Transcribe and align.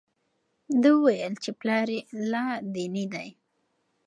ده 0.81 0.89
وویل 0.95 1.33
چې 1.43 1.49
پلار 1.59 1.87
یې 1.95 2.01
لادیني 2.31 3.05
دی. 3.13 3.27